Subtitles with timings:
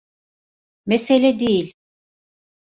[0.85, 1.73] Mesele değil.